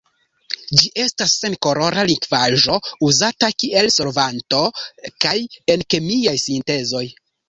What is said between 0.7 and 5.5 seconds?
Ĝi estas senkolora likvaĵo uzata kiel solvanto kaj